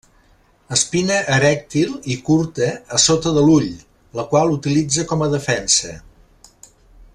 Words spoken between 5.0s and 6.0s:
com a defensa.